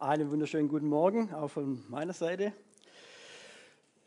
[0.00, 2.52] Einen wunderschönen guten Morgen auch von meiner Seite.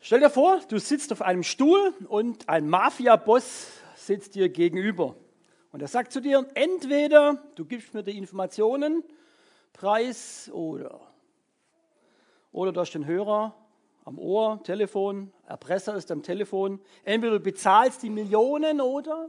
[0.00, 5.14] Stell dir vor, du sitzt auf einem Stuhl und ein Mafia-Boss sitzt dir gegenüber.
[5.70, 9.04] Und er sagt zu dir, entweder du gibst mir die Informationen,
[9.74, 10.98] Preis oder,
[12.52, 13.54] oder du hast den Hörer
[14.06, 16.80] am Ohr, Telefon, Erpresser ist am Telefon.
[17.04, 19.28] Entweder du bezahlst die Millionen oder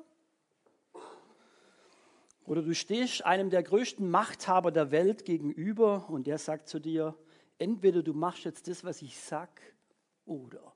[2.46, 7.16] oder du stehst einem der größten Machthaber der Welt gegenüber und der sagt zu dir,
[7.58, 9.62] entweder du machst jetzt das, was ich sag,
[10.26, 10.74] oder.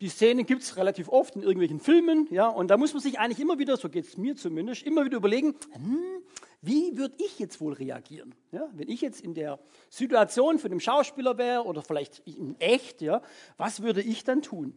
[0.00, 3.18] Die Szene gibt es relativ oft in irgendwelchen Filmen, ja, und da muss man sich
[3.18, 6.22] eigentlich immer wieder, so geht es mir zumindest, immer wieder überlegen, hm,
[6.62, 8.34] wie würde ich jetzt wohl reagieren?
[8.52, 13.02] Ja, wenn ich jetzt in der Situation von einem Schauspieler wäre oder vielleicht in echt,
[13.02, 13.22] ja,
[13.56, 14.74] was würde ich dann tun?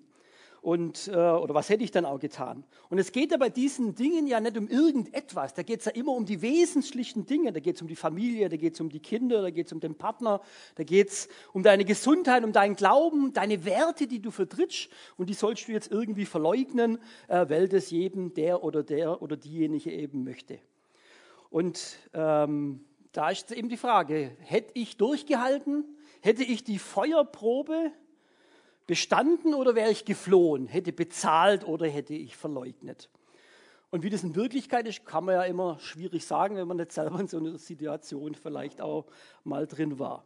[0.64, 2.64] Und, äh, oder was hätte ich dann auch getan?
[2.90, 5.54] Und es geht ja bei diesen Dingen ja nicht um irgendetwas.
[5.54, 7.52] Da geht es ja immer um die wesentlichen Dinge.
[7.52, 9.74] Da geht es um die Familie, da geht es um die Kinder, da geht es
[9.74, 10.40] um den Partner,
[10.76, 14.88] da geht es um deine Gesundheit, um deinen Glauben, deine Werte, die du vertrittst.
[15.18, 19.36] Und die sollst du jetzt irgendwie verleugnen, äh, weil das jedem der oder der oder
[19.36, 20.60] diejenige eben möchte.
[21.50, 25.84] Und ähm, da ist eben die Frage, hätte ich durchgehalten?
[26.22, 27.92] Hätte ich die Feuerprobe
[28.88, 33.10] bestanden oder wäre ich geflohen, hätte bezahlt oder hätte ich verleugnet.
[33.92, 36.92] Und wie das in Wirklichkeit ist, kann man ja immer schwierig sagen, wenn man nicht
[36.92, 39.06] selber in so einer Situation vielleicht auch
[39.44, 40.26] mal drin war.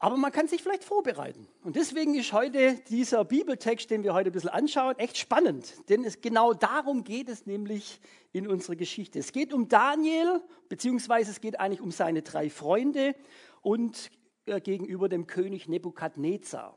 [0.00, 1.48] Aber man kann sich vielleicht vorbereiten.
[1.62, 5.74] Und deswegen ist heute dieser Bibeltext, den wir heute ein bisschen anschauen, echt spannend.
[5.88, 8.00] Denn es, genau darum geht es nämlich
[8.32, 9.18] in unserer Geschichte.
[9.18, 13.14] Es geht um Daniel, beziehungsweise es geht eigentlich um seine drei Freunde
[13.62, 14.10] und
[14.44, 16.76] äh, gegenüber dem König Nebukadnezar.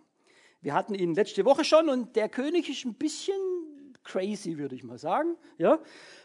[0.62, 3.36] Wir hatten ihn letzte Woche schon und der König ist ein bisschen
[4.04, 5.36] crazy, würde ich mal sagen.
[5.58, 5.80] Ja?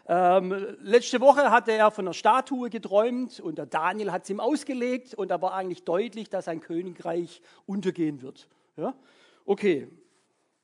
[0.07, 4.41] Ähm, letzte Woche hatte er von einer Statue geträumt und der Daniel hat es ihm
[4.41, 8.49] ausgelegt und da war eigentlich deutlich, dass sein Königreich untergehen wird.
[8.77, 8.95] Ja?
[9.45, 9.89] Okay,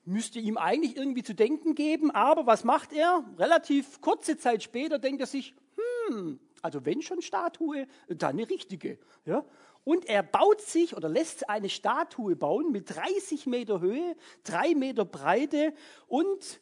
[0.05, 3.23] müsste ihm eigentlich irgendwie zu denken geben, aber was macht er?
[3.37, 5.53] Relativ kurze Zeit später denkt er sich,
[6.07, 8.97] hm, also wenn schon Statue, dann eine richtige.
[9.25, 9.45] Ja?
[9.89, 15.03] Und er baut sich oder lässt eine Statue bauen mit 30 Meter Höhe, 3 Meter
[15.03, 15.73] Breite
[16.05, 16.61] und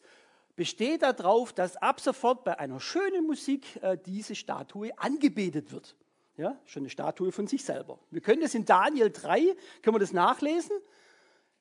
[0.56, 5.94] besteht darauf, dass ab sofort bei einer schönen Musik äh, diese Statue angebetet wird.
[6.38, 7.98] Ja, schon eine Statue von sich selber.
[8.10, 9.40] Wir können das in Daniel 3,
[9.82, 10.78] können wir das nachlesen.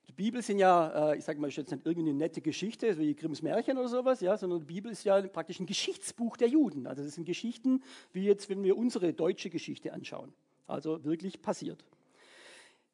[0.08, 3.14] Die Bibel sind ja, äh, ich sage mal, ist jetzt nicht irgendeine nette Geschichte, wie
[3.14, 6.88] Grimms Märchen oder sowas, ja, sondern die Bibel ist ja praktisch ein Geschichtsbuch der Juden.
[6.88, 7.84] Also das sind Geschichten,
[8.14, 10.34] wie jetzt, wenn wir unsere deutsche Geschichte anschauen
[10.68, 11.84] also wirklich passiert.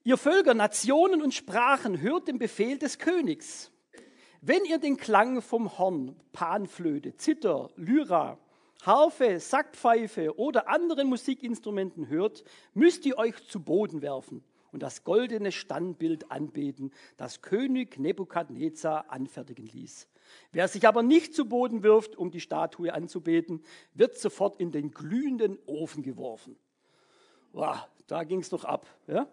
[0.03, 3.71] Ihr Völker, Nationen und Sprachen, hört den Befehl des Königs.
[4.41, 8.37] Wenn ihr den Klang vom Horn, Panflöte, Zither, Lyra,
[8.85, 15.53] Harfe, Sackpfeife oder anderen Musikinstrumenten hört, müsst ihr euch zu Boden werfen und das goldene
[15.53, 20.09] Standbild anbeten, das König Nebukadnezar anfertigen ließ.
[20.51, 23.63] Wer sich aber nicht zu Boden wirft, um die Statue anzubeten,
[23.93, 26.57] wird sofort in den glühenden Ofen geworfen.
[27.53, 28.85] Wow, da ging es doch ab.
[29.07, 29.27] Ja?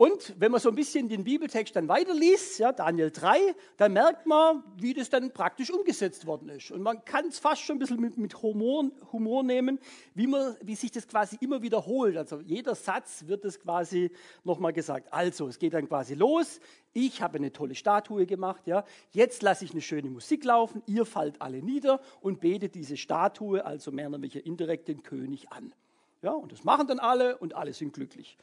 [0.00, 4.24] Und wenn man so ein bisschen den Bibeltext dann weiterliest, ja, Daniel 3, dann merkt
[4.24, 6.70] man, wie das dann praktisch umgesetzt worden ist.
[6.70, 9.78] Und man kann es fast schon ein bisschen mit, mit Humor, Humor, nehmen,
[10.14, 12.16] wie, man, wie sich das quasi immer wiederholt.
[12.16, 14.10] Also jeder Satz wird es quasi
[14.42, 15.12] nochmal gesagt.
[15.12, 16.60] Also, es geht dann quasi los.
[16.94, 18.66] Ich habe eine tolle Statue gemacht.
[18.66, 18.84] Ja.
[19.10, 20.82] Jetzt lasse ich eine schöne Musik laufen.
[20.86, 25.52] Ihr fallt alle nieder und betet diese Statue, also mehr oder weniger indirekt den König
[25.52, 25.74] an.
[26.22, 28.36] Ja, und das machen dann alle und alle sind glücklich.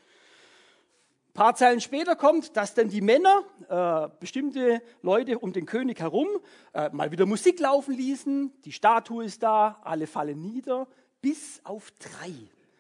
[1.30, 6.00] Ein paar Zeilen später kommt, dass dann die Männer, äh, bestimmte Leute um den König
[6.00, 6.28] herum,
[6.74, 8.52] äh, mal wieder Musik laufen ließen.
[8.64, 10.88] Die Statue ist da, alle fallen nieder,
[11.22, 12.34] bis auf drei.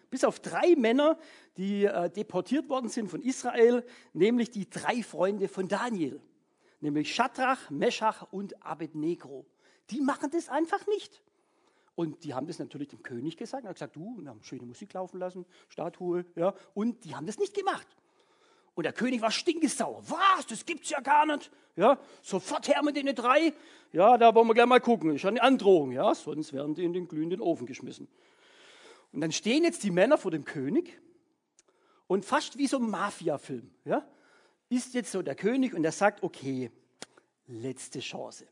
[0.09, 1.19] Bis auf drei Männer,
[1.57, 6.19] die äh, deportiert worden sind von Israel, nämlich die drei Freunde von Daniel,
[6.79, 9.45] nämlich Shadrach, Meshach und Abednego.
[9.91, 11.21] Die machen das einfach nicht.
[11.97, 13.63] Und die haben das natürlich dem König gesagt.
[13.65, 16.53] Er hat gesagt, du, wir haben schöne Musik laufen lassen, Statue, ja.
[16.75, 17.87] Und die haben das nicht gemacht.
[18.75, 20.03] Und der König war stinkesauer.
[20.07, 20.45] Was?
[20.45, 21.49] Das gibt's ja gar nicht.
[21.75, 23.51] Ja, sofort her mit den drei.
[23.93, 25.15] Ja, da wollen wir gleich mal gucken.
[25.15, 25.91] Ist eine Androhung.
[25.91, 28.07] Ja, sonst werden die in den glühenden Ofen geschmissen.
[29.11, 31.01] Und dann stehen jetzt die Männer vor dem König
[32.05, 33.71] und fast wie so ein Mafia-Film.
[33.85, 34.07] Ja,
[34.69, 36.69] ist jetzt so der König und er sagt, okay,
[37.47, 38.45] letzte Chance.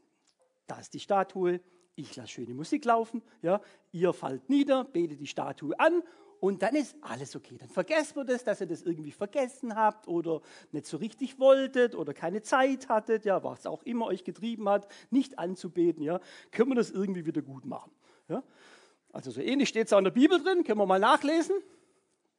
[0.66, 1.60] Da ist die Statue,
[1.96, 3.62] ich lasse schöne Musik laufen, ja,
[3.92, 6.04] ihr fallt nieder, betet die Statue an
[6.40, 7.58] und dann ist alles okay.
[7.58, 11.96] Dann vergesst wir das, dass ihr das irgendwie vergessen habt oder nicht so richtig wolltet
[11.96, 16.20] oder keine Zeit hattet, ja, was auch immer euch getrieben hat, nicht anzubeten, ja,
[16.52, 17.92] können wir das irgendwie wieder gut machen.
[18.28, 18.44] Ja.
[19.12, 21.56] Also so ähnlich steht es auch in der Bibel drin, können wir mal nachlesen.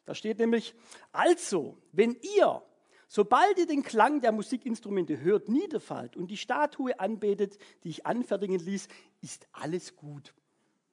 [0.05, 0.75] Da steht nämlich,
[1.11, 2.63] also, wenn ihr,
[3.09, 8.59] sobald ihr den Klang der Musikinstrumente hört, niederfallt und die Statue anbetet, die ich anfertigen
[8.59, 8.89] ließ,
[9.27, 10.33] ist alles gut.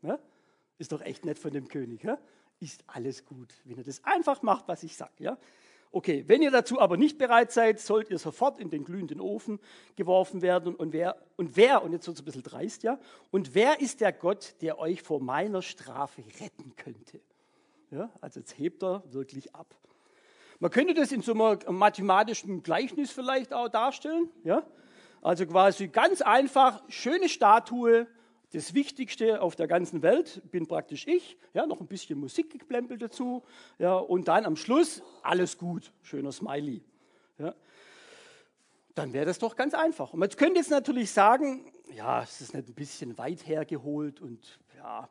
[0.02, 0.18] Ja?
[0.80, 2.04] Ist doch echt nett von dem König.
[2.04, 2.18] Ja?
[2.60, 5.12] Ist alles gut, wenn ihr das einfach macht, was ich sage.
[5.20, 5.38] Ja?
[5.92, 9.60] Okay, wenn ihr dazu aber nicht bereit seid, sollt ihr sofort in den glühenden Ofen
[9.96, 10.74] geworfen werden.
[10.74, 13.00] Und wer, und wer, und jetzt wird es ein bisschen dreist, ja,
[13.30, 17.22] und wer ist der Gott, der euch vor meiner Strafe retten könnte?
[17.92, 19.76] Ja, also jetzt hebt er wirklich ab.
[20.60, 24.32] Man könnte das in so einem mathematischen Gleichnis vielleicht auch darstellen.
[24.44, 24.66] Ja?
[25.22, 28.08] Also quasi ganz einfach, schöne Statue,
[28.54, 33.02] das Wichtigste auf der ganzen Welt bin praktisch ich, ja, noch ein bisschen Musik geplempelt
[33.02, 33.44] dazu,
[33.80, 36.84] ja, und dann am Schluss alles gut, schöner Smiley.
[37.40, 37.56] Ja.
[38.94, 40.14] Dann wäre das doch ganz einfach.
[40.14, 44.60] Und man könnte jetzt natürlich sagen, ja, es ist nicht ein bisschen weit hergeholt und
[44.76, 45.10] ja,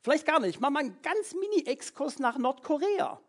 [0.00, 0.50] vielleicht gar nicht.
[0.50, 3.20] Ich mache mal einen ganz Mini-Exkurs nach Nordkorea.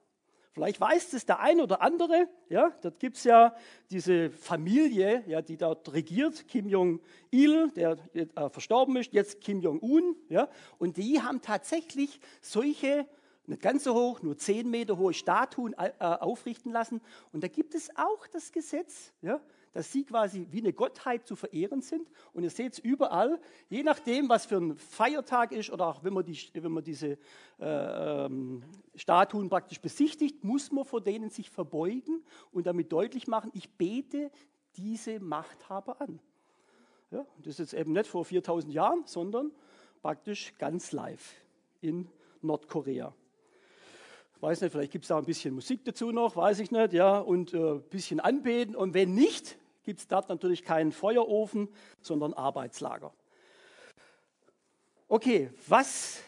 [0.54, 2.28] Vielleicht weiß es der eine oder andere.
[2.50, 3.56] Ja, dort gibt es ja
[3.90, 10.16] diese Familie, ja, die dort regiert, Kim Jong-il, der äh, verstorben ist, jetzt Kim Jong-un.
[10.28, 13.08] Ja, und die haben tatsächlich solche,
[13.46, 17.02] nicht ganz so hoch, nur zehn Meter hohe Statuen äh, aufrichten lassen.
[17.32, 19.40] Und da gibt es auch das Gesetz, ja,
[19.74, 22.10] dass sie quasi wie eine Gottheit zu verehren sind.
[22.34, 23.40] Und ihr seht es überall,
[23.70, 27.18] je nachdem, was für ein Feiertag ist oder auch wenn man, die, wenn man diese
[27.60, 28.64] äh, ähm,
[28.96, 34.32] Statuen praktisch besichtigt, muss man vor denen sich verbeugen und damit deutlich machen, ich bete
[34.76, 36.20] diese Machthaber an.
[37.12, 39.52] Ja, das ist jetzt eben nicht vor 4000 Jahren, sondern
[40.02, 41.36] praktisch ganz live
[41.82, 42.08] in
[42.42, 43.14] Nordkorea.
[44.40, 47.20] Weiß nicht, vielleicht gibt es da ein bisschen Musik dazu noch, weiß ich nicht, ja,
[47.20, 48.76] und äh, ein bisschen anbeten.
[48.76, 51.70] Und wenn nicht, gibt es dort natürlich keinen Feuerofen,
[52.02, 53.14] sondern Arbeitslager.
[55.08, 56.22] Okay, was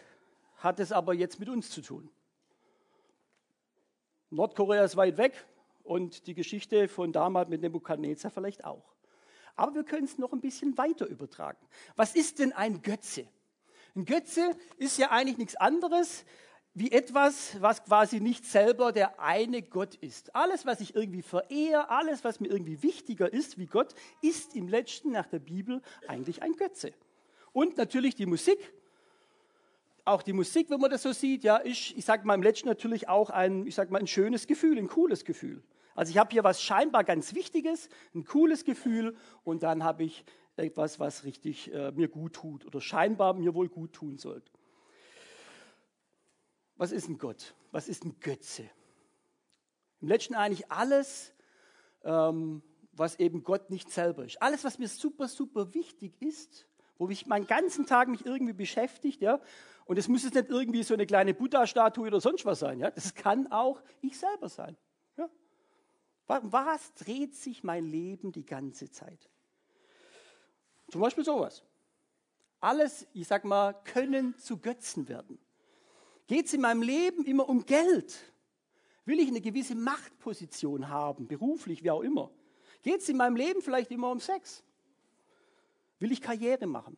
[0.58, 2.10] hat es aber jetzt mit uns zu tun?
[4.30, 5.46] Nordkorea ist weit weg
[5.84, 8.94] und die Geschichte von damals mit Nebukadnezar vielleicht auch.
[9.56, 11.64] Aber wir können es noch ein bisschen weiter übertragen.
[11.96, 13.28] Was ist denn ein Götze?
[13.96, 16.26] Ein Götze ist ja eigentlich nichts anderes
[16.76, 20.36] wie etwas, was quasi nicht selber der eine Gott ist.
[20.36, 24.68] Alles, was ich irgendwie verehre, alles, was mir irgendwie wichtiger ist wie Gott, ist im
[24.68, 26.92] letzten nach der Bibel eigentlich ein Götze.
[27.52, 28.58] Und natürlich die Musik.
[30.06, 32.68] Auch die Musik, wenn man das so sieht, ja, ist, ich sage mal im letzten
[32.68, 35.64] natürlich auch ein, ich sag mal, ein schönes Gefühl, ein cooles Gefühl.
[35.96, 40.26] Also ich habe hier was scheinbar ganz Wichtiges, ein cooles Gefühl und dann habe ich
[40.58, 44.52] etwas, was richtig äh, mir gut tut oder scheinbar mir wohl gut tun sollte.
[46.76, 47.56] Was ist ein Gott?
[47.72, 48.70] Was ist ein Götze?
[50.02, 51.34] Im letzten eigentlich alles,
[52.04, 52.62] ähm,
[52.92, 54.42] was eben Gott nicht selber ist.
[54.42, 56.68] Alles, was mir super, super wichtig ist,
[56.98, 59.40] wo ich meinen ganzen Tag mich irgendwie beschäftigt, ja.
[59.86, 62.92] Und es muss jetzt nicht irgendwie so eine kleine Buddha-Statue oder sonst was sein, ja.
[62.92, 64.78] Das kann auch ich selber sein.
[65.18, 65.30] Ja.
[66.28, 69.30] Was dreht sich mein Leben die ganze Zeit?
[70.90, 71.64] Zum Beispiel sowas.
[72.60, 75.40] Alles, ich sag mal, können zu Götzen werden.
[76.28, 78.34] Geht es in meinem Leben immer um Geld?
[79.06, 82.32] Will ich eine gewisse Machtposition haben, beruflich, wie auch immer?
[82.82, 84.64] Geht es in meinem Leben vielleicht immer um Sex?
[86.00, 86.98] Will ich Karriere machen?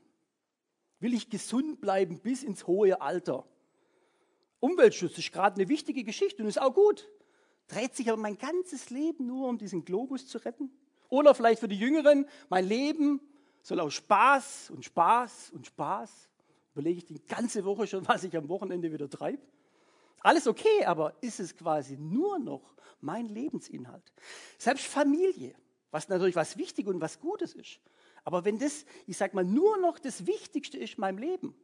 [1.00, 3.46] Will ich gesund bleiben bis ins hohe Alter?
[4.60, 7.08] Umweltschutz ist gerade eine wichtige Geschichte und ist auch gut.
[7.68, 10.72] Dreht sich aber mein ganzes Leben nur um diesen Globus zu retten?
[11.10, 13.22] Oder vielleicht für die Jüngeren, mein Leben
[13.62, 16.30] soll aus Spaß und Spaß und Spaß
[16.76, 19.42] überlege ich die ganze Woche schon, was ich am Wochenende wieder treibe.
[20.20, 24.12] Alles okay, aber ist es quasi nur noch mein Lebensinhalt?
[24.58, 25.56] Selbst Familie,
[25.92, 27.80] was natürlich was Wichtiges und was Gutes ist.
[28.26, 31.56] Aber wenn das, ich sag mal, nur noch das Wichtigste ist in meinem Leben,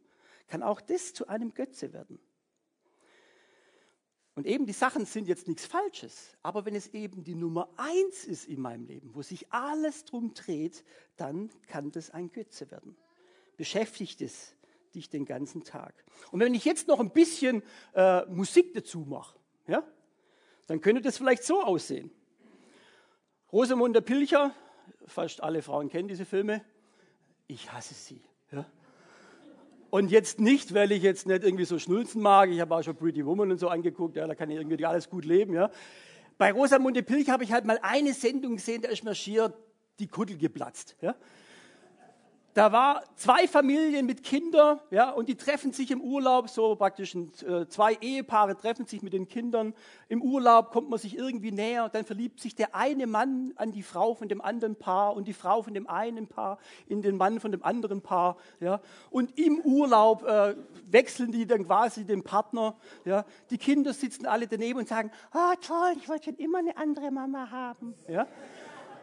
[0.48, 2.18] kann auch das zu einem Götze werden.
[4.36, 8.24] Und eben die Sachen sind jetzt nichts Falsches, aber wenn es eben die Nummer eins
[8.24, 10.86] ist in meinem Leben, wo sich alles drum dreht,
[11.18, 12.96] dann kann das ein Götze werden.
[13.58, 14.56] Beschäftigt es
[14.92, 15.94] dich den ganzen Tag.
[16.32, 19.84] Und wenn ich jetzt noch ein bisschen äh, Musik dazu mache, ja,
[20.68, 22.12] dann könnte das vielleicht so aussehen.
[23.52, 24.54] Rosamunde Pilcher,
[25.06, 26.64] fast alle Frauen kennen diese Filme.
[27.48, 28.22] Ich hasse sie.
[28.52, 28.66] Ja.
[29.90, 32.50] Und jetzt nicht, weil ich jetzt nicht irgendwie so schnulzen mag.
[32.50, 34.16] Ich habe auch schon Pretty Woman und so angeguckt.
[34.16, 35.54] Ja, da kann ich irgendwie alles gut leben.
[35.54, 35.70] Ja.
[36.38, 39.54] Bei Rosamunde Pilcher habe ich halt mal eine Sendung gesehen, da ist mir schier
[40.00, 40.96] die Kuddel geplatzt.
[41.02, 41.16] Ja.
[42.54, 47.16] Da war zwei Familien mit Kindern, ja, und die treffen sich im Urlaub, so praktisch
[47.16, 49.74] äh, zwei Ehepaare treffen sich mit den Kindern.
[50.10, 53.84] Im Urlaub kommt man sich irgendwie näher, dann verliebt sich der eine Mann an die
[53.84, 57.40] Frau von dem anderen Paar und die Frau von dem einen Paar in den Mann
[57.40, 58.82] von dem anderen Paar, ja.
[59.10, 60.56] Und im Urlaub äh,
[60.90, 63.24] wechseln die dann quasi den Partner, ja.
[63.50, 66.76] Die Kinder sitzen alle daneben und sagen, ah oh, toll, ich wollte schon immer eine
[66.76, 68.28] andere Mama haben, ja.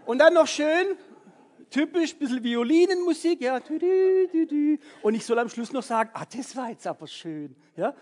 [0.05, 0.97] Und dann noch schön,
[1.71, 3.61] typisch, ein bisschen Violinenmusik, ja,
[5.03, 7.95] und ich soll am Schluss noch sagen, ah, das war jetzt aber schön, ja.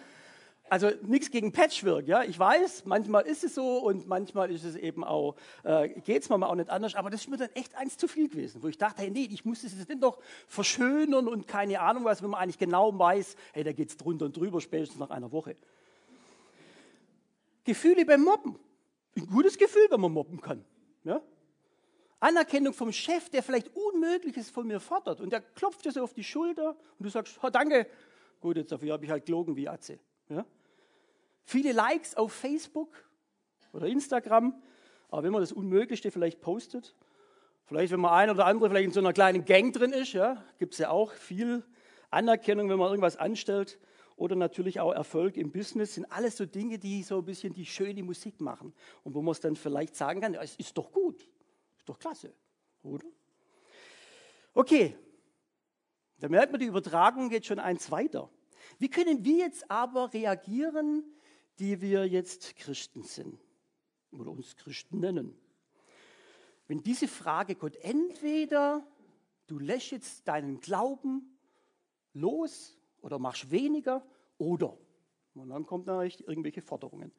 [0.69, 2.25] Also nichts gegen Patchwork, ja.
[2.25, 6.29] Ich weiß, manchmal ist es so und manchmal ist es eben auch, äh, geht es
[6.29, 8.69] manchmal auch nicht anders, aber das ist mir dann echt eins zu viel gewesen, wo
[8.69, 10.19] ich dachte, hey, nee, ich muss es jetzt doch
[10.49, 14.25] verschönern und keine Ahnung was, wenn man eigentlich genau weiß, hey, da geht es drunter
[14.25, 15.55] und drüber, spätestens nach einer Woche.
[17.63, 18.59] Gefühle beim Mobben.
[19.17, 20.65] Ein gutes Gefühl, wenn man mobben kann.
[21.05, 21.21] Ja?
[22.27, 26.13] Anerkennung vom Chef, der vielleicht Unmögliches von mir fordert und der klopft dir so auf
[26.13, 27.87] die Schulter und du sagst, oh, danke,
[28.41, 30.01] gut, jetzt dafür habe ich halt gelogen wie Atze.
[30.29, 30.45] Ja?
[31.45, 32.89] Viele Likes auf Facebook
[33.73, 34.61] oder Instagram,
[35.09, 36.97] aber wenn man das Unmöglichste vielleicht postet,
[37.65, 40.43] vielleicht wenn man ein oder andere vielleicht in so einer kleinen Gang drin ist, ja,
[40.59, 41.63] gibt es ja auch viel
[42.11, 43.79] Anerkennung, wenn man irgendwas anstellt
[44.17, 47.67] oder natürlich auch Erfolg im Business, sind alles so Dinge, die so ein bisschen die
[47.67, 48.73] schöne Musik machen
[49.05, 51.29] und wo man es dann vielleicht sagen kann, ja, es ist doch gut,
[51.87, 52.35] ist doch klasse,
[52.83, 53.07] oder?
[54.55, 54.97] Okay,
[56.19, 58.29] da merkt man, die Übertragung geht schon eins weiter.
[58.81, 61.05] Wie können wir jetzt aber reagieren,
[61.61, 63.39] die wir jetzt Christen sind
[64.11, 65.39] oder uns Christen nennen?
[66.67, 68.85] Wenn diese Frage kommt, entweder
[69.47, 71.39] du lässt jetzt deinen Glauben
[72.15, 74.05] los oder machst weniger
[74.39, 74.77] oder,
[75.35, 77.13] und dann kommt natürlich irgendwelche Forderungen.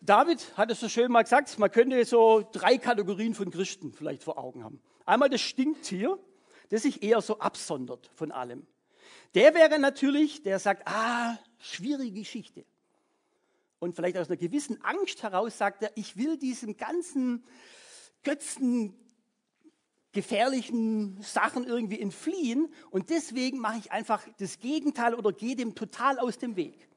[0.00, 4.22] David hat es so schön mal gesagt, man könnte so drei Kategorien von Christen vielleicht
[4.22, 4.80] vor Augen haben.
[5.04, 6.18] Einmal das Stinktier,
[6.70, 8.66] das sich eher so absondert von allem.
[9.34, 12.64] Der wäre natürlich, der sagt, ah, schwierige Geschichte.
[13.78, 17.44] Und vielleicht aus einer gewissen Angst heraus sagt er, ich will diesem ganzen
[18.22, 18.94] Götzen
[20.12, 26.18] gefährlichen Sachen irgendwie entfliehen und deswegen mache ich einfach das Gegenteil oder gehe dem total
[26.18, 26.89] aus dem Weg.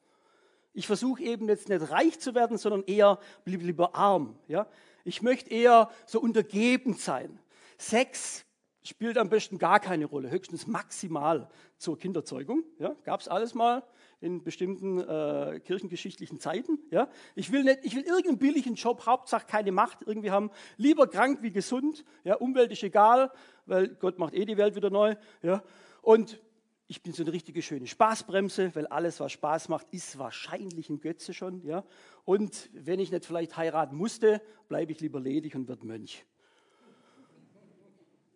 [0.73, 4.35] Ich versuche eben jetzt nicht reich zu werden, sondern eher lieber arm.
[4.47, 4.67] Ja?
[5.03, 7.39] Ich möchte eher so untergeben sein.
[7.77, 8.45] Sex
[8.81, 12.63] spielt am besten gar keine Rolle, höchstens maximal zur Kinderzeugung.
[12.79, 12.95] Ja?
[13.03, 13.83] Gab es alles mal
[14.19, 16.79] in bestimmten äh, kirchengeschichtlichen Zeiten.
[16.89, 17.07] Ja?
[17.35, 20.49] Ich, will nicht, ich will irgendeinen billigen Job, Hauptsache keine Macht irgendwie haben.
[20.77, 22.03] Lieber krank wie gesund.
[22.23, 22.35] Ja?
[22.35, 23.31] Umwelt ist egal,
[23.65, 25.15] weil Gott macht eh die Welt wieder neu.
[25.43, 25.63] Ja?
[26.01, 26.41] Und
[26.87, 30.99] ich bin so eine richtige schöne Spaßbremse, weil alles, was Spaß macht, ist wahrscheinlich ein
[30.99, 31.65] Götze schon.
[31.65, 31.83] Ja?
[32.25, 36.25] Und wenn ich nicht vielleicht heiraten musste, bleibe ich lieber ledig und werde Mönch.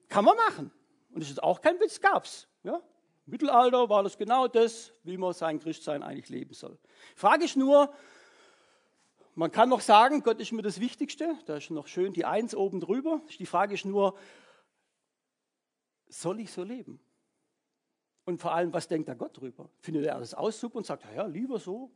[0.07, 0.71] Kann man machen.
[1.11, 2.47] Und es ist auch kein Witz, gab's.
[2.63, 2.77] Ja?
[3.25, 6.79] Im Mittelalter war das genau das, wie man sein Christsein eigentlich leben soll.
[7.15, 7.93] Frage ist nur,
[9.35, 12.55] man kann noch sagen, Gott ist mir das Wichtigste, da ist noch schön die Eins
[12.55, 13.21] oben drüber.
[13.37, 14.17] Die Frage ist nur,
[16.07, 16.99] soll ich so leben?
[18.27, 19.69] Und vor allem, was denkt der Gott drüber?
[19.79, 21.89] Findet er alles aus und sagt, ja, lieber so?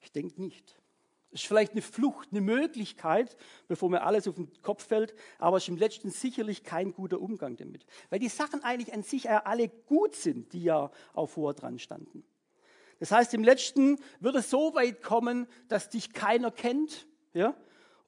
[0.00, 0.80] Ich denke nicht.
[1.32, 5.56] Es ist vielleicht eine Flucht, eine Möglichkeit, bevor mir alles auf den Kopf fällt, aber
[5.56, 7.84] es ist im letzten sicherlich kein guter Umgang damit.
[8.10, 12.22] Weil die Sachen eigentlich an sich alle gut sind, die ja auch vorher dran standen.
[13.00, 17.56] Das heißt, im letzten wird es so weit kommen, dass dich keiner kennt, ja?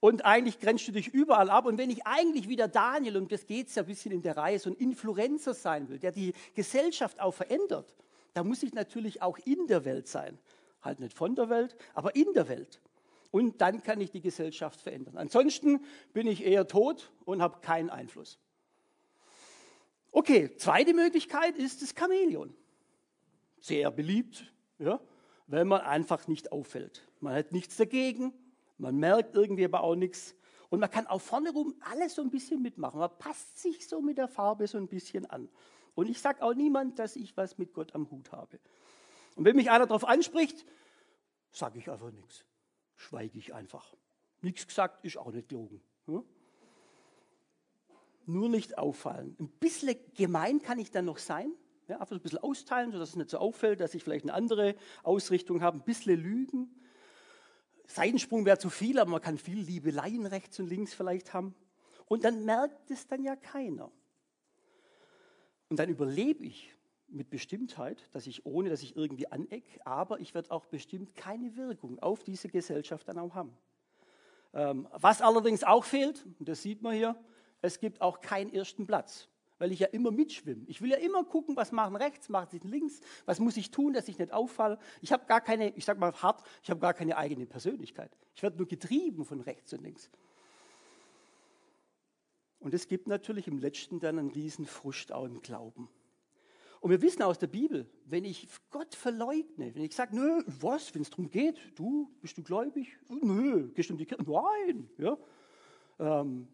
[0.04, 1.64] Und eigentlich grenzt du dich überall ab.
[1.64, 4.58] Und wenn ich eigentlich wieder Daniel, und das geht ja ein bisschen in der Reihe,
[4.58, 7.96] so ein Influencer sein will, der die Gesellschaft auch verändert,
[8.34, 10.38] da muss ich natürlich auch in der Welt sein.
[10.82, 12.82] Halt nicht von der Welt, aber in der Welt.
[13.30, 15.16] Und dann kann ich die Gesellschaft verändern.
[15.16, 15.82] Ansonsten
[16.12, 18.38] bin ich eher tot und habe keinen Einfluss.
[20.12, 22.54] Okay, zweite Möglichkeit ist das Chamäleon.
[23.58, 25.00] Sehr beliebt, ja,
[25.46, 27.08] weil man einfach nicht auffällt.
[27.20, 28.34] Man hat nichts dagegen,
[28.78, 30.34] man merkt irgendwie aber auch nichts.
[30.70, 32.98] Und man kann auch vorne rum alles so ein bisschen mitmachen.
[32.98, 35.48] Man passt sich so mit der Farbe so ein bisschen an.
[35.94, 38.58] Und ich sage auch niemand, dass ich was mit Gott am Hut habe.
[39.36, 40.64] Und wenn mich einer darauf anspricht,
[41.52, 42.44] sage ich einfach nichts.
[42.96, 43.94] Schweige ich einfach.
[44.40, 45.80] Nichts gesagt ist auch nicht gelogen.
[46.06, 46.24] Hm?
[48.26, 49.36] Nur nicht auffallen.
[49.38, 51.52] Ein bisschen gemein kann ich dann noch sein.
[51.88, 54.74] Ja, einfach ein bisschen austeilen, sodass es nicht so auffällt, dass ich vielleicht eine andere
[55.02, 55.78] Ausrichtung habe.
[55.78, 56.74] Ein bisschen lügen.
[57.86, 61.54] Seitensprung wäre zu viel, aber man kann viel Liebeleien rechts und links vielleicht haben.
[62.06, 63.90] Und dann merkt es dann ja keiner.
[65.68, 66.72] Und dann überlebe ich
[67.08, 71.56] mit Bestimmtheit, dass ich ohne, dass ich irgendwie aneck, aber ich werde auch bestimmt keine
[71.56, 73.56] Wirkung auf diese Gesellschaft dann auch haben.
[74.52, 77.16] Ähm, was allerdings auch fehlt, und das sieht man hier,
[77.60, 79.28] es gibt auch keinen ersten Platz.
[79.64, 80.62] Weil ich ja immer mitschwimme.
[80.66, 83.94] Ich will ja immer gucken, was machen rechts, machen sie links, was muss ich tun,
[83.94, 84.78] dass ich nicht auffalle.
[85.00, 88.14] Ich habe gar keine, ich sage mal hart, ich habe gar keine eigene Persönlichkeit.
[88.36, 90.10] Ich werde nur getrieben von rechts und links.
[92.58, 95.88] Und es gibt natürlich im letzten dann einen riesen Frust auch im Glauben.
[96.80, 100.94] Und wir wissen aus der Bibel, wenn ich Gott verleugne, wenn ich sage, nö, was,
[100.94, 102.98] wenn es darum geht, du, bist du gläubig?
[103.08, 104.30] Nö, gehst du in die Kirche?
[104.30, 104.90] Nein.
[104.98, 105.16] Ja?
[105.98, 106.48] Ähm,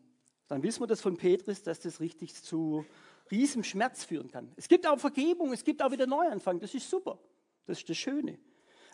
[0.50, 2.84] dann wissen wir das von Petrus, dass das richtig zu
[3.30, 4.50] riesem Schmerz führen kann.
[4.56, 7.20] Es gibt auch Vergebung, es gibt auch wieder Neuanfang, das ist super,
[7.66, 8.36] das ist das Schöne.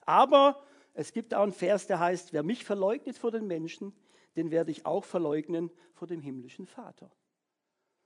[0.05, 3.95] Aber es gibt auch einen Vers, der heißt, wer mich verleugnet vor den Menschen,
[4.37, 7.11] den werde ich auch verleugnen vor dem himmlischen Vater.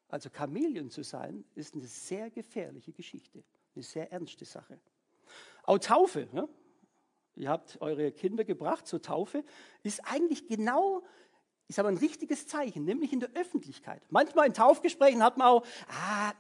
[0.07, 3.43] Also Chamäleon zu sein, ist eine sehr gefährliche Geschichte,
[3.75, 4.79] eine sehr ernste Sache.
[5.65, 6.49] Auch Taufe, ja?
[7.35, 9.43] ihr habt eure Kinder gebracht zur Taufe,
[9.83, 11.03] ist eigentlich genau,
[11.75, 14.03] sage mal, ein richtiges Zeichen, nämlich in der Öffentlichkeit.
[14.11, 16.33] Manchmal in Taufgesprächen hat man auch, ah,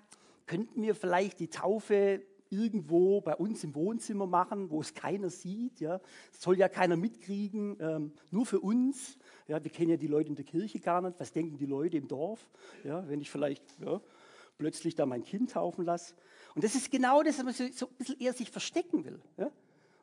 [0.46, 5.80] könnten wir vielleicht die Taufe irgendwo bei uns im Wohnzimmer machen, wo es keiner sieht.
[5.80, 6.00] Ja.
[6.32, 9.16] Das soll ja keiner mitkriegen, ähm, nur für uns.
[9.46, 11.18] Ja, wir kennen ja die Leute in der Kirche gar nicht.
[11.18, 12.50] Was denken die Leute im Dorf,
[12.84, 14.00] ja, wenn ich vielleicht ja,
[14.58, 16.14] plötzlich da mein Kind taufen lasse?
[16.54, 19.20] Und das ist genau das, was man so, so ein bisschen eher sich verstecken will.
[19.36, 19.50] Ja.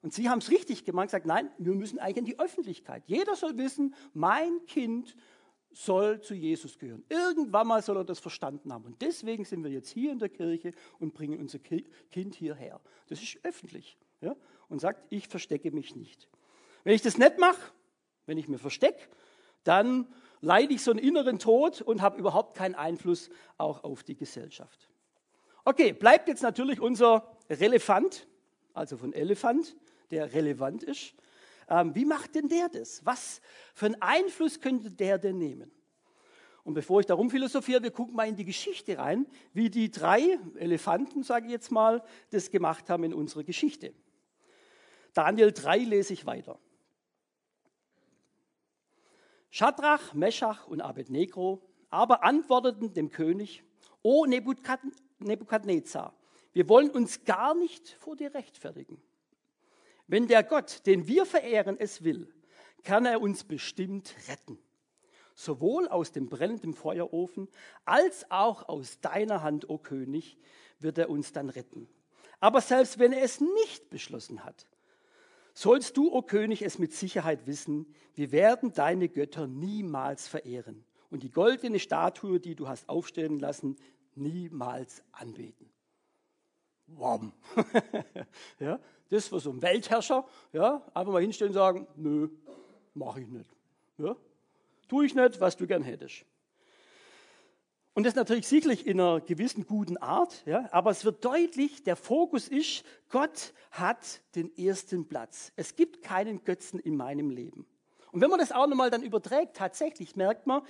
[0.02, 3.04] Und sie haben es richtig gemacht, gesagt, nein, wir müssen eigentlich in die Öffentlichkeit.
[3.08, 5.16] Jeder soll wissen, mein Kind
[5.72, 7.04] soll zu Jesus gehören.
[7.10, 8.86] Irgendwann mal soll er das verstanden haben.
[8.86, 12.80] Und deswegen sind wir jetzt hier in der Kirche und bringen unser Kind hierher.
[13.08, 13.98] Das ist öffentlich.
[14.22, 14.36] Ja?
[14.70, 16.28] Und sagt, ich verstecke mich nicht.
[16.84, 17.72] Wenn ich das nicht mache,
[18.26, 19.08] wenn ich mir verstecke,
[19.64, 20.08] dann
[20.42, 24.90] leide ich so einen inneren Tod und habe überhaupt keinen Einfluss auch auf die Gesellschaft.
[25.66, 28.28] Okay, bleibt jetzt natürlich unser Relevant,
[28.74, 29.76] also von Elefant,
[30.12, 31.14] der relevant ist.
[31.70, 33.06] Ähm, wie macht denn der das?
[33.06, 33.42] Was
[33.74, 35.72] für einen Einfluss könnte der denn nehmen?
[36.64, 40.38] Und bevor ich darum philosophiere, wir gucken mal in die Geschichte rein, wie die drei
[40.56, 43.94] Elefanten, sage ich jetzt mal, das gemacht haben in unserer Geschichte.
[45.14, 46.60] Daniel 3 lese ich weiter.
[49.50, 53.64] Schadrach, Meschach und Abednego aber antworteten dem König,
[54.02, 56.14] O Nebukadnezar,
[56.54, 59.02] wir wollen uns gar nicht vor dir rechtfertigen.
[60.08, 62.34] Wenn der Gott, den wir verehren, es will,
[62.84, 64.58] kann er uns bestimmt retten.
[65.36, 67.48] Sowohl aus dem brennenden Feuerofen
[67.86, 70.38] als auch aus deiner Hand, o oh König,
[70.80, 71.88] wird er uns dann retten.
[72.40, 74.68] Aber selbst wenn er es nicht beschlossen hat,
[75.54, 80.86] sollst du, o oh König, es mit Sicherheit wissen, wir werden deine Götter niemals verehren
[81.10, 83.76] und die goldene Statue, die du hast aufstellen lassen,
[84.16, 85.70] niemals anbeten.
[86.88, 87.34] Wom.
[88.60, 92.30] ja, das war so ein Weltherrscher, ja, einfach mal hinstellen und sagen, nö,
[92.94, 93.50] mache ich nicht.
[93.98, 94.16] Ja,
[94.88, 96.26] tue ich nicht, was du gern hättest.
[97.94, 101.96] Und das natürlich sicherlich in einer gewissen guten Art, ja, aber es wird deutlich, der
[101.96, 105.52] Fokus ist, Gott hat den ersten Platz.
[105.56, 107.66] Es gibt keinen Götzen in meinem Leben.
[108.12, 110.62] Und wenn man das auch nochmal dann überträgt, tatsächlich merkt man,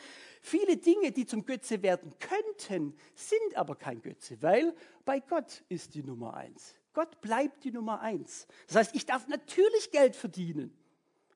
[0.42, 5.94] viele Dinge, die zum Götze werden könnten, sind aber kein Götze, weil bei Gott ist
[5.94, 6.76] die Nummer eins.
[6.94, 8.48] Gott bleibt die Nummer eins.
[8.68, 10.76] Das heißt, ich darf natürlich Geld verdienen.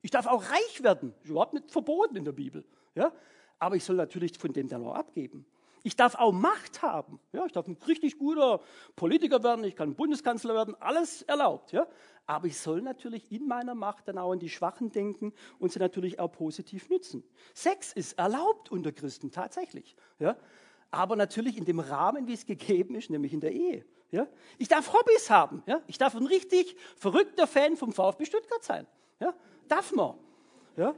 [0.00, 1.14] Ich darf auch reich werden.
[1.22, 2.64] Ist überhaupt nicht verboten in der Bibel.
[2.96, 3.12] Ja?
[3.60, 5.46] Aber ich soll natürlich von dem dann auch abgeben.
[5.82, 7.18] Ich darf auch Macht haben.
[7.32, 7.44] Ja?
[7.46, 8.60] Ich darf ein richtig guter
[8.96, 11.72] Politiker werden, ich kann Bundeskanzler werden, alles erlaubt.
[11.72, 11.86] Ja?
[12.26, 15.78] Aber ich soll natürlich in meiner Macht dann auch an die Schwachen denken und sie
[15.78, 17.24] natürlich auch positiv nützen.
[17.54, 19.96] Sex ist erlaubt unter Christen tatsächlich.
[20.18, 20.36] Ja?
[20.90, 23.84] Aber natürlich in dem Rahmen, wie es gegeben ist, nämlich in der Ehe.
[24.10, 24.28] Ja?
[24.58, 25.62] Ich darf Hobbys haben.
[25.66, 25.80] Ja?
[25.86, 28.86] Ich darf ein richtig verrückter Fan vom VfB Stuttgart sein.
[29.18, 29.34] Ja?
[29.68, 30.14] Darf man.
[30.76, 30.94] Ja?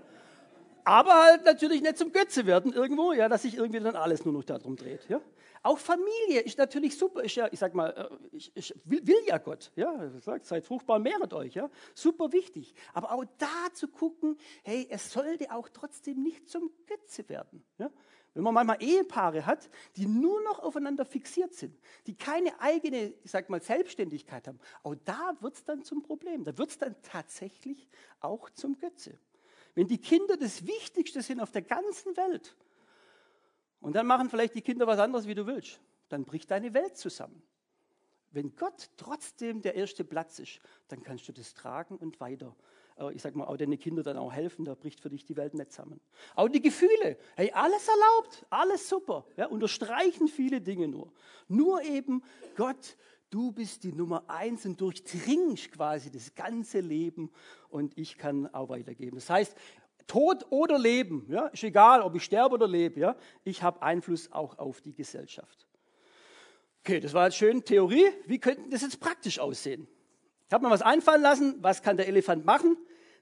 [0.84, 4.34] Aber halt natürlich nicht zum Götze werden irgendwo, ja, dass sich irgendwie dann alles nur
[4.34, 5.08] noch darum dreht.
[5.08, 5.20] Ja?
[5.62, 7.24] Auch Familie ist natürlich super.
[7.24, 9.72] Ist ja, ich sag mal, äh, ich, ich will, will, ja Gott.
[9.76, 11.54] Ja, sagt, seid fruchtbar, mehret euch.
[11.54, 12.74] Ja, super wichtig.
[12.92, 17.64] Aber auch da zu gucken, hey, es sollte auch trotzdem nicht zum Götze werden.
[17.78, 17.90] Ja?
[18.34, 23.30] Wenn man manchmal Ehepaare hat, die nur noch aufeinander fixiert sind, die keine eigene, ich
[23.30, 26.44] sag mal, Selbstständigkeit haben, auch da wird es dann zum Problem.
[26.44, 27.88] Da wird es dann tatsächlich
[28.20, 29.18] auch zum Götze.
[29.74, 32.56] Wenn die Kinder das Wichtigste sind auf der ganzen Welt
[33.80, 36.96] und dann machen vielleicht die Kinder was anderes, wie du willst, dann bricht deine Welt
[36.96, 37.42] zusammen.
[38.30, 42.54] Wenn Gott trotzdem der erste Platz ist, dann kannst du das tragen und weiter
[43.12, 45.54] ich sag mal, auch deine Kinder dann auch helfen, da bricht für dich die Welt
[45.54, 46.00] nicht zusammen.
[46.36, 51.12] Auch die Gefühle, hey, alles erlaubt, alles super, ja, unterstreichen viele Dinge nur.
[51.48, 52.22] Nur eben,
[52.54, 52.96] Gott,
[53.34, 57.32] du bist die Nummer eins und durchdringst quasi das ganze Leben
[57.68, 59.16] und ich kann auch weitergeben.
[59.16, 59.56] Das heißt,
[60.06, 64.30] Tod oder Leben, ja, ist egal, ob ich sterbe oder lebe, ja, ich habe Einfluss
[64.30, 65.66] auch auf die Gesellschaft.
[66.80, 68.06] Okay, das war jetzt schön Theorie.
[68.26, 69.88] Wie könnte das jetzt praktisch aussehen?
[70.46, 71.56] Ich habe mir was einfallen lassen.
[71.60, 72.76] Was kann der Elefant machen?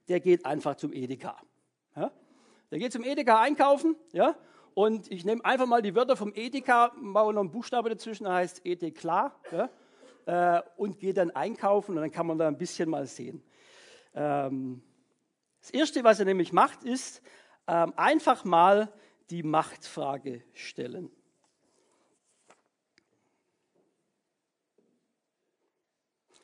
[0.08, 1.40] Der geht einfach zum Edeka.
[1.96, 2.12] Ja?
[2.70, 4.36] Der geht zum Edeka einkaufen, ja,
[4.74, 8.34] und ich nehme einfach mal die Wörter vom Edeka, mache noch einen Buchstabe dazwischen, der
[8.34, 9.70] heißt Edeklar, ja,
[10.26, 13.42] äh, und gehe dann einkaufen und dann kann man da ein bisschen mal sehen.
[14.14, 14.82] Ähm,
[15.60, 17.22] das Erste, was er nämlich macht, ist
[17.66, 18.92] ähm, einfach mal
[19.30, 21.10] die Machtfrage stellen.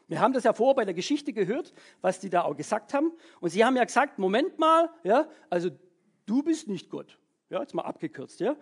[0.09, 3.13] Wir haben das ja vorher bei der Geschichte gehört, was die da auch gesagt haben.
[3.41, 5.71] Und sie haben ja gesagt, Moment mal, ja, also
[6.25, 7.19] du bist nicht Gott.
[7.51, 8.57] Ja, jetzt mal abgekürzt, ja.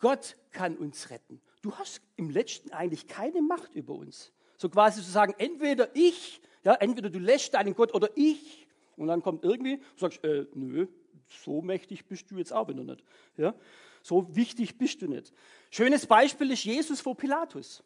[0.00, 1.40] Gott kann uns retten.
[1.62, 4.32] Du hast im Letzten eigentlich keine Macht über uns.
[4.60, 8.66] So quasi zu sagen, entweder ich, ja, entweder du lässt deinen Gott oder ich.
[8.98, 10.86] Und dann kommt irgendwie, du sagst, äh, nö,
[11.28, 13.02] so mächtig bist du jetzt auch wieder nicht.
[13.38, 13.54] Ja?
[14.02, 15.32] So wichtig bist du nicht.
[15.70, 17.82] Schönes Beispiel ist Jesus vor Pilatus.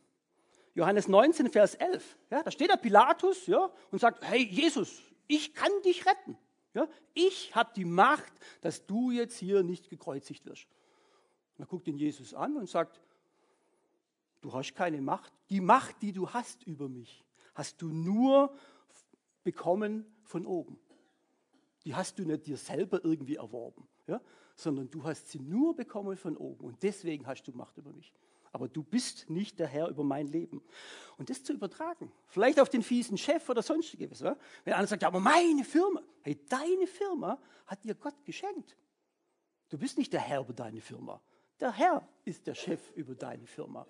[0.74, 2.18] Johannes 19, Vers 11.
[2.32, 6.36] Ja, da steht der Pilatus ja, und sagt, hey Jesus, ich kann dich retten.
[6.74, 8.32] Ja, ich habe die Macht,
[8.62, 10.64] dass du jetzt hier nicht gekreuzigt wirst.
[11.52, 13.00] Und dann guckt ihn Jesus an und sagt,
[14.44, 15.32] du hast keine Macht.
[15.50, 18.54] Die Macht, die du hast über mich, hast du nur
[19.42, 20.78] bekommen von oben.
[21.84, 24.20] Die hast du nicht dir selber irgendwie erworben, ja,
[24.56, 26.64] sondern du hast sie nur bekommen von oben.
[26.64, 28.12] Und deswegen hast du Macht über mich
[28.54, 30.62] aber du bist nicht der Herr über mein Leben.
[31.18, 34.20] Und das zu übertragen, vielleicht auf den fiesen Chef oder sonstiges.
[34.20, 34.36] Ja?
[34.62, 38.76] Wenn einer sagt, ja, aber meine Firma, hey, deine Firma hat dir Gott geschenkt.
[39.70, 41.20] Du bist nicht der Herr über deine Firma.
[41.58, 43.88] Der Herr ist der Chef über deine Firma.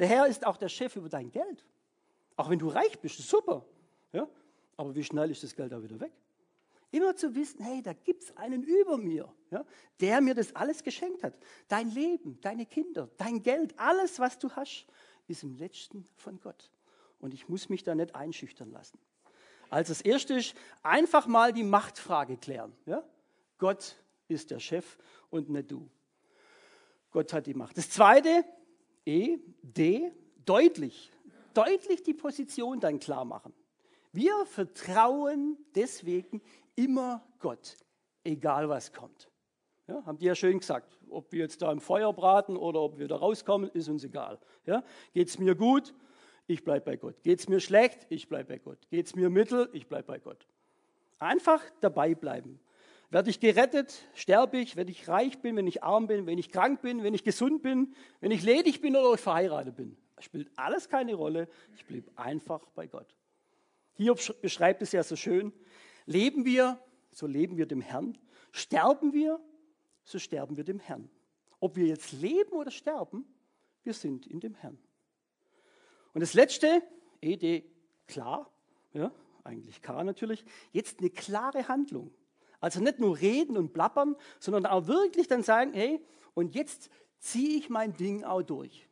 [0.00, 1.62] Der Herr ist auch der Chef über dein Geld.
[2.34, 3.66] Auch wenn du reich bist, super.
[4.14, 4.26] Ja?
[4.78, 6.12] Aber wie schnell ist das Geld da wieder weg?
[6.90, 9.62] Immer zu wissen, hey, da gibt es einen über mir, ja,
[10.00, 11.34] der mir das alles geschenkt hat.
[11.68, 14.86] Dein Leben, deine Kinder, dein Geld, alles, was du hast,
[15.28, 16.70] ist im letzten von Gott.
[17.18, 18.98] Und ich muss mich da nicht einschüchtern lassen.
[19.68, 22.72] Also das Erste ist, einfach mal die Machtfrage klären.
[22.86, 23.04] Ja?
[23.58, 23.96] Gott
[24.28, 24.96] ist der Chef
[25.28, 25.90] und nicht du.
[27.10, 27.76] Gott hat die Macht.
[27.76, 28.44] Das Zweite,
[29.06, 30.12] E, D,
[30.44, 31.12] deutlich,
[31.54, 33.52] deutlich die Position dann klar machen.
[34.12, 36.42] Wir vertrauen deswegen
[36.74, 37.76] immer Gott,
[38.24, 39.30] egal was kommt.
[39.86, 40.98] Ja, haben die ja schön gesagt.
[41.08, 44.38] Ob wir jetzt da im Feuer braten oder ob wir da rauskommen, ist uns egal.
[44.64, 45.94] Ja, Geht es mir gut?
[46.46, 47.22] Ich bleibe bei Gott.
[47.22, 48.06] Geht es mir schlecht?
[48.08, 48.78] Ich bleibe bei Gott.
[48.90, 49.68] Geht es mir mittel?
[49.72, 50.46] Ich bleibe bei Gott.
[51.18, 52.60] Einfach dabei bleiben.
[53.10, 54.06] Werde ich gerettet?
[54.14, 54.76] Sterbe ich?
[54.76, 55.56] Wenn ich reich bin?
[55.56, 56.26] Wenn ich arm bin?
[56.26, 57.02] Wenn ich krank bin?
[57.02, 57.94] Wenn ich gesund bin?
[58.20, 59.96] Wenn ich ledig bin oder ich verheiratet bin?
[60.20, 61.48] Spielt alles keine Rolle.
[61.74, 63.16] Ich bleibe einfach bei Gott.
[63.94, 65.52] Hiob beschreibt es ja so schön.
[66.06, 66.78] Leben wir,
[67.10, 68.16] so leben wir dem Herrn.
[68.52, 69.40] Sterben wir,
[70.04, 71.10] so sterben wir dem Herrn.
[71.58, 73.26] Ob wir jetzt leben oder sterben,
[73.82, 74.78] wir sind in dem Herrn.
[76.12, 76.82] Und das letzte,
[77.20, 77.64] ED
[78.06, 78.50] klar,
[78.92, 79.12] ja,
[79.44, 82.12] eigentlich K natürlich, jetzt eine klare Handlung.
[82.60, 87.58] Also nicht nur reden und plappern, sondern auch wirklich dann sagen, hey, und jetzt ziehe
[87.58, 88.86] ich mein Ding auch durch.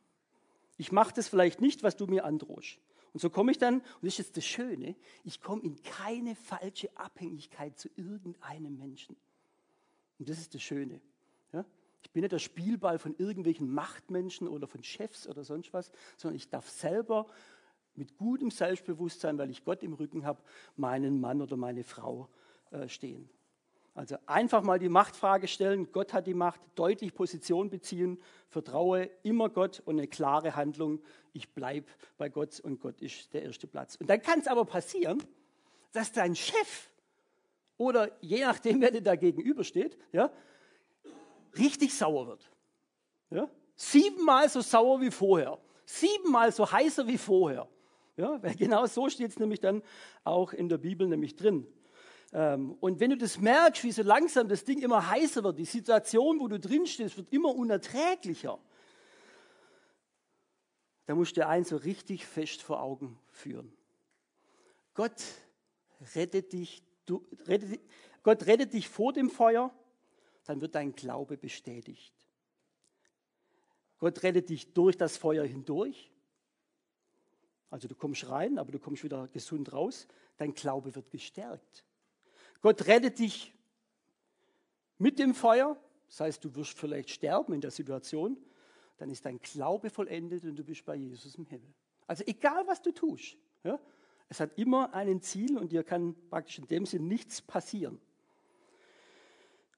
[0.77, 2.79] Ich mache das vielleicht nicht, was du mir androhst.
[3.13, 6.35] Und so komme ich dann, und das ist jetzt das Schöne, ich komme in keine
[6.35, 9.15] falsche Abhängigkeit zu irgendeinem Menschen.
[10.19, 11.01] Und das ist das Schöne.
[11.53, 11.65] Ja?
[12.03, 16.35] Ich bin nicht der Spielball von irgendwelchen Machtmenschen oder von Chefs oder sonst was, sondern
[16.35, 17.27] ich darf selber
[17.95, 20.41] mit gutem Selbstbewusstsein, weil ich Gott im Rücken habe,
[20.77, 22.29] meinen Mann oder meine Frau
[22.71, 23.29] äh, stehen.
[23.99, 29.49] Also einfach mal die Machtfrage stellen, Gott hat die Macht, deutlich Position beziehen, vertraue immer
[29.49, 31.01] Gott und eine klare Handlung,
[31.33, 31.85] ich bleibe
[32.17, 33.97] bei Gott und Gott ist der erste Platz.
[33.97, 35.21] Und dann kann es aber passieren,
[35.91, 36.89] dass dein Chef
[37.75, 40.31] oder je nachdem, wer dir da gegenübersteht, ja,
[41.57, 42.49] richtig sauer wird.
[43.31, 43.49] Ja?
[43.75, 47.67] Siebenmal so sauer wie vorher, siebenmal so heißer wie vorher.
[48.15, 49.83] Ja, genau so steht es nämlich dann
[50.23, 51.67] auch in der Bibel nämlich drin.
[52.31, 55.65] Ähm, und wenn du das merkst, wie so langsam das Ding immer heißer wird, die
[55.65, 58.59] Situation, wo du drin stehst, wird immer unerträglicher,
[61.05, 63.73] dann musst du dir eins so richtig fest vor Augen führen.
[64.93, 65.23] Gott
[66.13, 67.79] rettet dich, du, rettet,
[68.21, 69.73] Gott rettet dich vor dem Feuer,
[70.45, 72.13] dann wird dein Glaube bestätigt.
[73.97, 76.11] Gott rettet dich durch das Feuer hindurch.
[77.69, 80.07] Also du kommst rein, aber du kommst wieder gesund raus.
[80.37, 81.85] Dein Glaube wird gestärkt.
[82.61, 83.53] Gott rettet dich
[84.97, 88.37] mit dem Feuer, das heißt, du wirst vielleicht sterben in der Situation,
[88.97, 91.73] dann ist dein Glaube vollendet und du bist bei Jesus im Himmel.
[92.05, 93.79] Also egal, was du tust, ja,
[94.27, 97.99] es hat immer ein Ziel und dir kann praktisch in dem Sinn nichts passieren.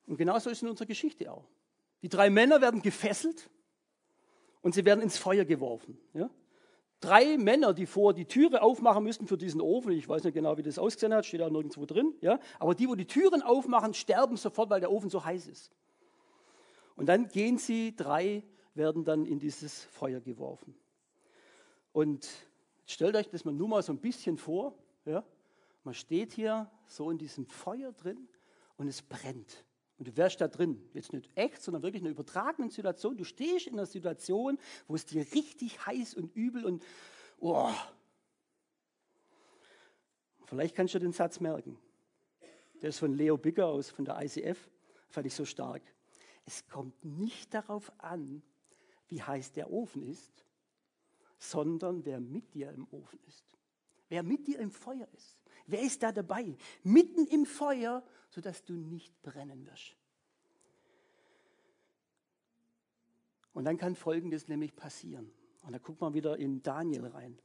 [0.08, 1.46] Und genauso ist es in unserer Geschichte auch.
[2.02, 3.50] Die drei Männer werden gefesselt
[4.62, 5.98] und sie werden ins Feuer geworfen.
[6.14, 6.30] Ja?
[7.02, 9.92] Drei Männer, die vor die Türe aufmachen müssten für diesen Ofen.
[9.92, 12.14] Ich weiß nicht genau, wie das ausgesehen hat, steht da nirgendwo drin.
[12.22, 12.40] Ja?
[12.60, 15.72] Aber die, wo die Türen aufmachen, sterben sofort, weil der Ofen so heiß ist.
[16.96, 18.44] Und dann gehen sie, drei
[18.76, 20.76] werden dann in dieses Feuer geworfen.
[21.92, 22.30] Und
[22.86, 24.76] stellt euch das mal nur mal so ein bisschen vor.
[25.06, 25.24] Ja?
[25.84, 28.30] Man steht hier so in diesem Feuer drin
[28.78, 29.66] und es brennt.
[30.02, 33.18] Und du wärst da drin, jetzt nicht echt, sondern wirklich in einer übertragenen Situation.
[33.18, 36.84] Du stehst in einer Situation, wo es dir richtig heiß und übel und
[37.38, 37.70] oh.
[40.46, 41.78] Vielleicht kannst du den Satz merken.
[42.82, 44.72] Der ist von Leo Bigger aus, von der ICF,
[45.08, 45.84] fand ich so stark.
[46.48, 48.42] Es kommt nicht darauf an,
[49.08, 50.48] wie heiß der Ofen ist,
[51.38, 53.56] sondern wer mit dir im Ofen ist.
[54.10, 55.41] Wer mit dir im Feuer ist.
[55.68, 56.56] Wer ist da dabei?
[56.84, 59.96] Mitten im Feuer, sodass du nicht brennen wirst.
[63.54, 65.32] Und dann kann Folgendes nämlich passieren.
[65.64, 67.38] Und da guckt man wieder in Daniel rein.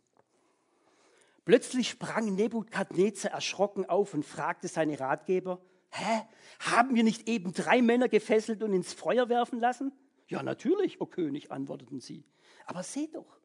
[1.45, 6.23] Plötzlich sprang Nebukadnezar erschrocken auf und fragte seine Ratgeber, Hä?
[6.61, 9.93] Haben wir nicht eben drei Männer gefesselt und ins Feuer werfen lassen?
[10.29, 12.25] Ja, natürlich, o König, antworteten sie.
[12.67, 13.39] Aber seht doch,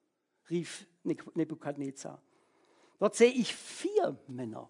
[0.49, 2.21] rief Nebukadnezar,
[3.01, 4.69] dort sehe ich vier Männer,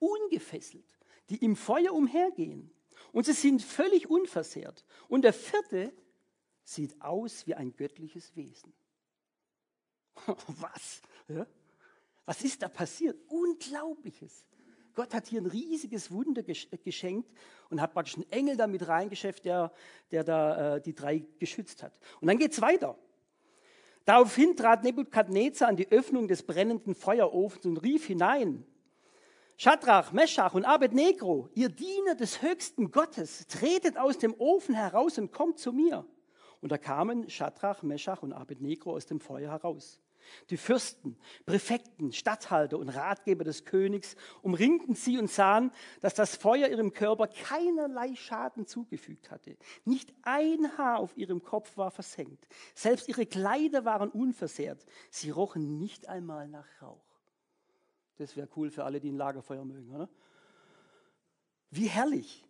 [0.00, 0.98] ungefesselt,
[1.30, 2.70] die im Feuer umhergehen.
[3.12, 4.84] Und sie sind völlig unversehrt.
[5.08, 5.92] Und der vierte
[6.64, 8.72] sieht aus wie ein göttliches Wesen.
[10.26, 11.02] Was?
[11.28, 11.46] Ja?
[12.24, 13.18] Was ist da passiert?
[13.28, 14.44] Unglaubliches.
[14.94, 17.30] Gott hat hier ein riesiges Wunder geschenkt
[17.70, 19.72] und hat praktisch einen Engel damit reingeschäft, der,
[20.10, 21.98] der da äh, die drei geschützt hat.
[22.20, 22.98] Und dann geht es weiter.
[24.04, 28.64] Daraufhin trat Nebukadnezar an die Öffnung des brennenden Feuerofens und rief hinein,
[29.56, 35.30] Schadrach, Meschach und Abednego, ihr Diener des höchsten Gottes, tretet aus dem Ofen heraus und
[35.30, 36.04] kommt zu mir.
[36.60, 40.00] Und da kamen Schadrach, Meschach und Abednego aus dem Feuer heraus.
[40.50, 46.68] Die Fürsten, Präfekten, Statthalter und Ratgeber des Königs umringten sie und sahen, dass das Feuer
[46.68, 49.56] ihrem Körper keinerlei Schaden zugefügt hatte.
[49.84, 52.46] Nicht ein Haar auf ihrem Kopf war versenkt.
[52.74, 54.84] Selbst ihre Kleider waren unversehrt.
[55.10, 57.04] Sie rochen nicht einmal nach Rauch.
[58.16, 60.08] Das wäre cool für alle, die ein Lagerfeuer mögen, oder?
[61.70, 62.44] Wie herrlich.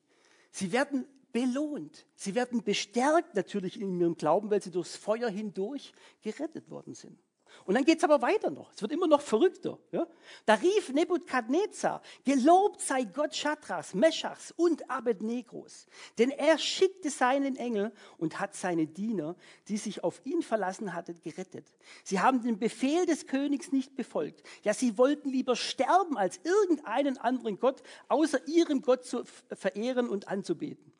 [0.51, 2.07] Sie werden belohnt.
[2.15, 7.19] Sie werden bestärkt natürlich in ihrem Glauben, weil sie durchs Feuer hindurch gerettet worden sind.
[7.65, 8.73] Und dann geht es aber weiter noch.
[8.73, 9.79] Es wird immer noch verrückter.
[9.93, 10.07] Ja?
[10.47, 15.87] Da rief Nebukadnezar, gelobt sei Gott Schadrachs, Meschachs und Abednegros.
[16.19, 19.37] Denn er schickte seinen Engel und hat seine Diener,
[19.69, 21.67] die sich auf ihn verlassen hatten, gerettet.
[22.05, 24.43] Sie haben den Befehl des Königs nicht befolgt.
[24.65, 30.29] Ja, sie wollten lieber sterben, als irgendeinen anderen Gott außer ihrem Gott zu verehren und
[30.29, 30.93] anzubeten.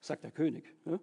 [0.00, 0.64] Sagt der König.
[0.84, 1.00] Ja?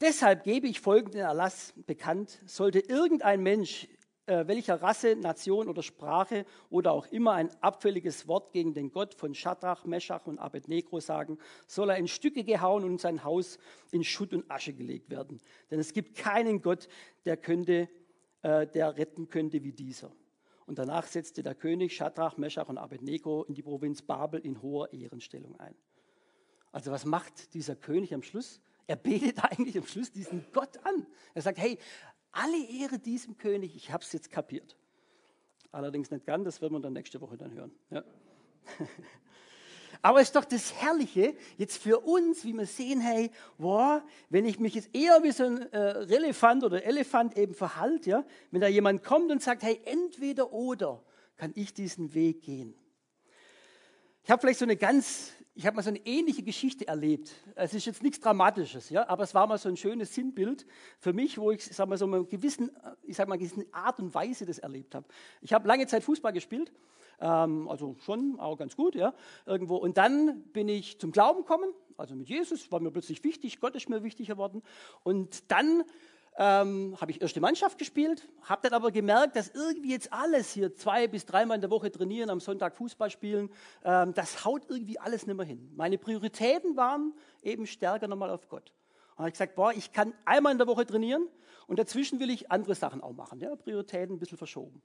[0.00, 2.40] Deshalb gebe ich folgenden Erlass bekannt.
[2.44, 3.88] Sollte irgendein Mensch
[4.26, 9.14] äh, welcher Rasse, Nation oder Sprache oder auch immer ein abfälliges Wort gegen den Gott
[9.14, 13.58] von Schadrach, Meschach und Abednego sagen, soll er in Stücke gehauen und sein Haus
[13.92, 15.40] in Schutt und Asche gelegt werden.
[15.70, 16.88] Denn es gibt keinen Gott,
[17.24, 17.88] der, könnte,
[18.42, 20.10] äh, der retten könnte wie dieser.
[20.66, 24.92] Und danach setzte der König Schadrach, Meschach und Abednego in die Provinz Babel in hoher
[24.92, 25.76] Ehrenstellung ein.
[26.72, 28.60] Also was macht dieser König am Schluss?
[28.88, 31.06] Er betet eigentlich am Schluss diesen Gott an.
[31.34, 31.78] Er sagt, hey,
[32.36, 34.76] alle Ehre diesem König, ich habe es jetzt kapiert.
[35.72, 37.72] Allerdings nicht ganz, das werden wir dann nächste Woche dann hören.
[37.90, 38.04] Ja.
[40.02, 44.44] Aber es ist doch das Herrliche jetzt für uns, wie wir sehen, hey, wow, wenn
[44.44, 48.60] ich mich jetzt eher wie so ein äh, Relefant oder Elefant eben verhalte, ja, wenn
[48.60, 51.02] da jemand kommt und sagt, hey, entweder oder
[51.36, 52.74] kann ich diesen Weg gehen.
[54.22, 57.32] Ich habe vielleicht so eine ganz ich habe mal so eine ähnliche Geschichte erlebt.
[57.54, 60.66] Es ist jetzt nichts Dramatisches, ja, aber es war mal so ein schönes Sinnbild
[60.98, 62.70] für mich, wo ich sag mal, so eine gewissen,
[63.02, 65.06] ich sag mal, gewissen Art und Weise das erlebt habe.
[65.40, 66.72] Ich habe lange Zeit Fußball gespielt,
[67.20, 69.14] ähm, also schon, auch ganz gut, ja,
[69.46, 69.76] irgendwo.
[69.76, 73.74] Und dann bin ich zum Glauben gekommen, also mit Jesus, war mir plötzlich wichtig, Gott
[73.76, 74.62] ist mir wichtig geworden.
[75.04, 75.84] Und dann
[76.38, 80.74] ähm, habe ich erste Mannschaft gespielt, habe dann aber gemerkt, dass irgendwie jetzt alles hier
[80.74, 83.50] zwei bis dreimal in der Woche trainieren, am Sonntag Fußball spielen,
[83.84, 85.72] ähm, das haut irgendwie alles nicht mehr hin.
[85.76, 88.72] Meine Prioritäten waren eben stärker nochmal auf Gott.
[89.12, 91.26] Und habe ich gesagt, boah, ich kann einmal in der Woche trainieren
[91.66, 93.40] und dazwischen will ich andere Sachen auch machen.
[93.40, 94.82] Ja, Prioritäten ein bisschen verschoben.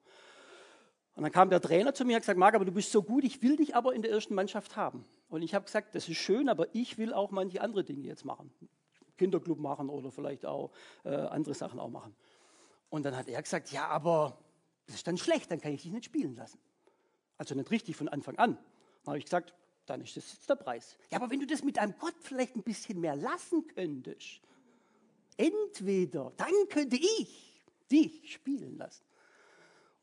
[1.16, 3.04] Und dann kam der Trainer zu mir und hat gesagt, Marc, aber du bist so
[3.04, 5.04] gut, ich will dich aber in der ersten Mannschaft haben.
[5.28, 8.24] Und ich habe gesagt, das ist schön, aber ich will auch manche andere Dinge jetzt
[8.24, 8.52] machen.
[9.22, 10.72] Kinderclub machen oder vielleicht auch
[11.04, 12.16] äh, andere Sachen auch machen.
[12.90, 14.40] Und dann hat er gesagt, ja, aber
[14.88, 16.60] das ist dann schlecht, dann kann ich dich nicht spielen lassen.
[17.38, 18.56] Also nicht richtig von Anfang an.
[19.04, 19.54] Dann habe ich gesagt,
[19.86, 20.98] dann ist das jetzt der Preis.
[21.12, 24.42] Ja, aber wenn du das mit deinem Gott vielleicht ein bisschen mehr lassen könntest,
[25.38, 29.04] entweder, dann könnte ich dich spielen lassen.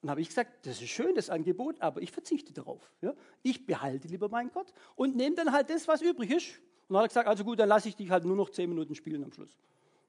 [0.00, 2.92] Und habe ich gesagt, das ist schön, das Angebot, aber ich verzichte darauf.
[3.00, 3.14] Ja?
[3.42, 6.60] Ich behalte lieber meinen Gott und nehme dann halt das, was übrig ist.
[6.88, 8.68] Und dann hat er gesagt, also gut, dann lasse ich dich halt nur noch zehn
[8.68, 9.54] Minuten spielen am Schluss.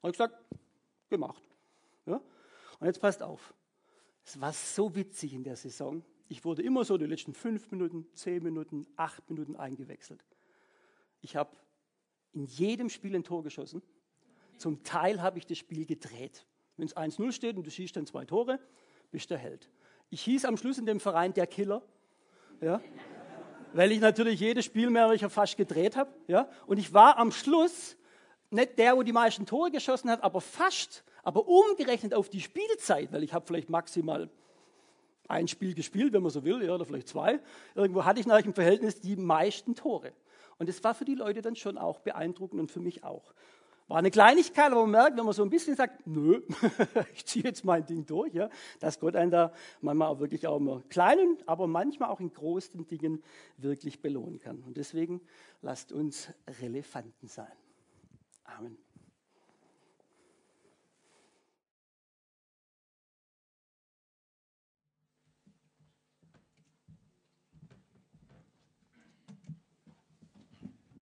[0.01, 0.35] Dann habe ich gesagt,
[1.09, 1.43] gemacht.
[2.05, 2.21] Ja?
[2.79, 3.53] Und jetzt passt auf.
[4.23, 6.03] Es war so witzig in der Saison.
[6.29, 10.23] Ich wurde immer so die letzten fünf Minuten, zehn Minuten, acht Minuten eingewechselt.
[11.21, 11.55] Ich habe
[12.33, 13.81] in jedem Spiel ein Tor geschossen.
[14.57, 16.45] Zum Teil habe ich das Spiel gedreht.
[16.77, 18.59] Wenn es 1-0 steht und du schießt dann zwei Tore,
[19.11, 19.69] bist der Held.
[20.09, 21.81] Ich hieß am Schluss in dem Verein der Killer,
[22.61, 22.81] ja,
[23.73, 26.11] weil ich natürlich jedes Spiel mehr ich fast gedreht habe.
[26.27, 27.97] Ja, und ich war am Schluss
[28.49, 33.11] nicht der, wo die meisten Tore geschossen hat, aber fast, aber umgerechnet auf die Spielzeit,
[33.11, 34.29] weil ich habe vielleicht maximal
[35.27, 37.39] ein Spiel gespielt, wenn man so will, ja, oder vielleicht zwei.
[37.75, 40.11] Irgendwo hatte ich nach im Verhältnis die meisten Tore.
[40.57, 43.33] Und das war für die Leute dann schon auch beeindruckend und für mich auch.
[43.89, 46.43] War eine Kleinigkeit, aber man merkt, wenn man so ein bisschen sagt, nö,
[47.15, 48.49] ich ziehe jetzt mein Ding durch, ja,
[48.79, 52.85] dass Gott einen da manchmal auch wirklich auch immer kleinen, aber manchmal auch in großen
[52.85, 53.23] Dingen
[53.57, 54.61] wirklich belohnen kann.
[54.61, 55.21] Und deswegen
[55.63, 57.51] lasst uns Relevanten sein.
[58.43, 58.77] Amen.